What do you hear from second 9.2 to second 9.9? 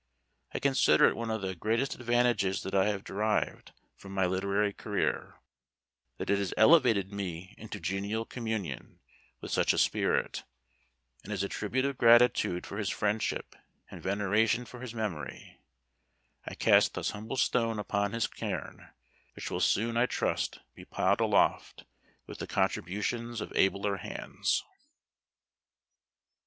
with such a